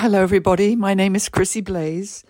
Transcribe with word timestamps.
Hello, 0.00 0.22
everybody. 0.22 0.76
My 0.76 0.94
name 0.94 1.16
is 1.16 1.28
Chrissie 1.28 1.60
Blaze, 1.60 2.22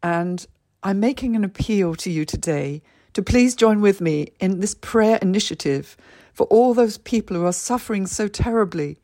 and 0.00 0.46
I'm 0.84 1.00
making 1.00 1.34
an 1.34 1.42
appeal 1.42 1.96
to 1.96 2.08
you 2.08 2.24
today 2.24 2.82
to 3.14 3.20
please 3.20 3.56
join 3.56 3.80
with 3.80 4.00
me 4.00 4.28
in 4.38 4.60
this 4.60 4.76
prayer 4.76 5.18
initiative 5.20 5.96
for 6.32 6.46
all 6.46 6.72
those 6.72 6.98
people 6.98 7.36
who 7.36 7.44
are 7.44 7.52
suffering 7.52 8.06
so 8.06 8.28
terribly 8.28 9.00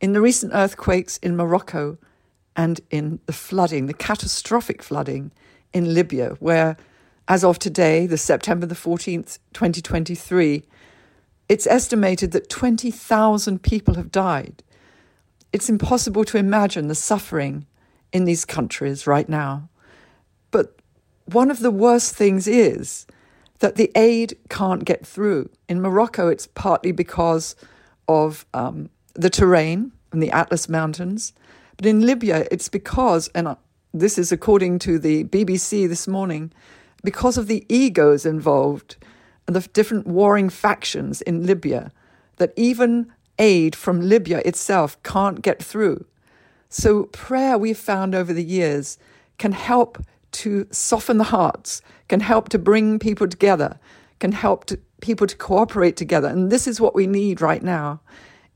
in 0.00 0.12
the 0.12 0.20
recent 0.20 0.52
earthquakes 0.54 1.16
in 1.16 1.36
Morocco 1.36 1.98
and 2.54 2.80
in 2.92 3.18
the 3.26 3.32
flooding, 3.32 3.86
the 3.86 3.94
catastrophic 3.94 4.80
flooding 4.80 5.32
in 5.72 5.92
Libya, 5.92 6.36
where, 6.38 6.76
as 7.26 7.42
of 7.42 7.58
today, 7.58 8.06
the 8.06 8.16
September 8.16 8.66
the 8.66 8.76
14th, 8.76 9.40
2023, 9.54 10.62
it's 11.48 11.66
estimated 11.66 12.30
that 12.30 12.48
20,000 12.48 13.60
people 13.60 13.94
have 13.94 14.12
died. 14.12 14.62
It's 15.56 15.70
impossible 15.70 16.26
to 16.26 16.36
imagine 16.36 16.88
the 16.88 16.94
suffering 16.94 17.64
in 18.12 18.26
these 18.26 18.44
countries 18.44 19.06
right 19.06 19.26
now. 19.26 19.70
But 20.50 20.78
one 21.24 21.50
of 21.50 21.60
the 21.60 21.70
worst 21.70 22.14
things 22.14 22.46
is 22.46 23.06
that 23.60 23.76
the 23.76 23.90
aid 23.94 24.36
can't 24.50 24.84
get 24.84 25.06
through. 25.06 25.48
In 25.66 25.80
Morocco, 25.80 26.28
it's 26.28 26.46
partly 26.46 26.92
because 26.92 27.56
of 28.06 28.44
um, 28.52 28.90
the 29.14 29.30
terrain 29.30 29.92
and 30.12 30.22
the 30.22 30.30
Atlas 30.30 30.68
Mountains. 30.68 31.32
But 31.78 31.86
in 31.86 32.04
Libya, 32.04 32.46
it's 32.50 32.68
because, 32.68 33.28
and 33.28 33.56
this 33.94 34.18
is 34.18 34.30
according 34.30 34.80
to 34.80 34.98
the 34.98 35.24
BBC 35.24 35.88
this 35.88 36.06
morning, 36.06 36.52
because 37.02 37.38
of 37.38 37.46
the 37.46 37.64
egos 37.70 38.26
involved 38.26 38.96
and 39.46 39.56
the 39.56 39.66
different 39.68 40.06
warring 40.06 40.50
factions 40.50 41.22
in 41.22 41.46
Libya, 41.46 41.92
that 42.36 42.52
even 42.56 43.10
aid 43.38 43.74
from 43.74 44.08
Libya 44.08 44.42
itself 44.44 45.00
can't 45.02 45.42
get 45.42 45.62
through. 45.62 46.04
So, 46.68 47.04
prayer 47.04 47.56
we've 47.56 47.78
found 47.78 48.14
over 48.14 48.32
the 48.32 48.44
years 48.44 48.98
can 49.38 49.52
help 49.52 50.02
to 50.32 50.66
soften 50.70 51.18
the 51.18 51.24
hearts, 51.24 51.80
can 52.08 52.20
help 52.20 52.48
to 52.50 52.58
bring 52.58 52.98
people 52.98 53.28
together, 53.28 53.78
can 54.18 54.32
help 54.32 54.64
to, 54.66 54.78
people 55.00 55.26
to 55.26 55.36
cooperate 55.36 55.96
together. 55.96 56.28
And 56.28 56.50
this 56.50 56.66
is 56.66 56.80
what 56.80 56.94
we 56.94 57.06
need 57.06 57.40
right 57.40 57.62
now. 57.62 58.00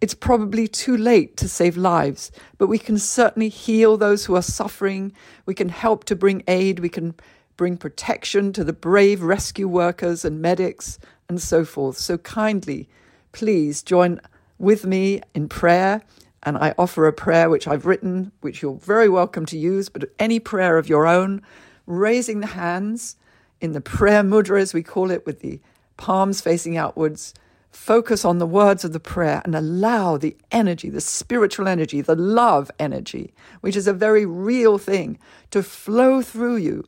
It's 0.01 0.15
probably 0.15 0.67
too 0.67 0.97
late 0.97 1.37
to 1.37 1.49
save 1.49 1.77
lives, 1.77 2.33
but 2.57 2.69
we 2.69 2.79
can 2.79 2.99
certainly 2.99 3.51
heal 3.51 3.97
those 3.97 4.25
who 4.25 4.35
are 4.35 4.43
suffering. 4.43 5.13
We 5.45 5.55
can 5.55 5.69
help 5.69 6.05
to 6.05 6.17
bring 6.17 6.43
aid. 6.49 6.81
We 6.81 6.89
can 6.89 7.15
bring 7.57 7.77
protection 7.77 8.55
to 8.55 8.65
the 8.65 8.73
brave 8.73 9.23
rescue 9.23 9.69
workers 9.69 10.25
and 10.25 10.41
medics 10.41 10.99
and 11.29 11.41
so 11.41 11.65
forth. 11.67 11.99
So 11.99 12.17
kindly, 12.17 12.89
please 13.33 13.83
join 13.83 14.21
with 14.61 14.85
me 14.85 15.23
in 15.35 15.49
prayer. 15.49 16.03
And 16.43 16.57
I 16.57 16.75
offer 16.79 17.07
a 17.07 17.13
prayer 17.13 17.51
which 17.51 17.67
I've 17.67 17.87
written, 17.87 18.33
which 18.41 18.63
you're 18.63 18.77
very 18.77 19.09
welcome 19.09 19.45
to 19.47 19.59
use, 19.59 19.89
but 19.89 20.11
any 20.19 20.39
prayer 20.39 20.79
of 20.79 20.89
your 20.89 21.07
own, 21.07 21.43
raising 21.87 22.41
the 22.41 22.47
hands 22.47 23.17
in 23.61 23.73
the 23.73 23.81
prayer 23.81 24.23
mudra, 24.23 24.61
as 24.61 24.73
we 24.73 24.83
call 24.83 25.11
it, 25.11 25.27
with 25.27 25.41
the 25.41 25.61
palms 25.97 26.41
facing 26.41 26.77
outwards. 26.77 27.35
Focus 27.71 28.25
on 28.25 28.39
the 28.39 28.47
words 28.47 28.85
of 28.85 28.93
the 28.93 29.01
prayer 29.01 29.43
and 29.45 29.55
allow 29.55 30.17
the 30.17 30.37
energy, 30.51 30.89
the 30.89 31.01
spiritual 31.01 31.69
energy, 31.69 32.01
the 32.01 32.17
love 32.17 32.71
energy, 32.79 33.33
which 33.61 33.77
is 33.77 33.87
a 33.87 33.93
very 33.93 34.27
real 34.27 34.77
thing, 34.77 35.19
to 35.51 35.63
flow 35.63 36.23
through 36.23 36.57
you 36.57 36.85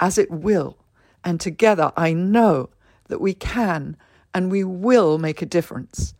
as 0.00 0.16
it 0.16 0.30
will. 0.30 0.78
And 1.24 1.40
together, 1.40 1.92
I 1.96 2.12
know 2.12 2.70
that 3.08 3.20
we 3.20 3.34
can 3.34 3.96
and 4.32 4.50
we 4.50 4.64
will 4.64 5.18
make 5.18 5.42
a 5.42 5.46
difference 5.46 6.14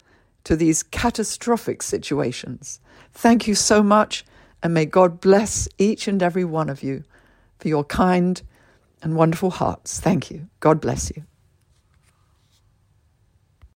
to 0.45 0.57
these 0.57 0.83
catastrophic 0.83 1.83
situations. 1.83 2.81
Thank 3.13 3.47
you 3.47 3.55
so 3.55 3.83
much, 3.83 4.25
and 4.63 4.75
may 4.75 4.87
God 4.87 5.21
bless 5.21 5.69
each 5.79 6.09
and 6.09 6.23
every 6.23 6.45
one 6.45 6.69
of 6.69 6.83
you 6.83 7.05
for 7.59 7.69
your 7.69 7.85
kind 7.85 8.43
and 9.03 9.17
wonderful 9.17 9.51
hearts. 9.51 10.01
Thank 10.01 10.31
you. 10.31 10.49
God 10.61 10.81
bless 10.81 11.11
you. 11.15 11.25